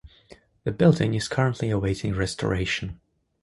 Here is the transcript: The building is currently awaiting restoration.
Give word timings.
The 0.63 0.71
building 0.71 1.13
is 1.13 1.27
currently 1.27 1.69
awaiting 1.69 2.15
restoration. 2.15 2.99